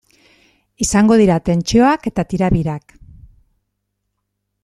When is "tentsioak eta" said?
1.49-2.25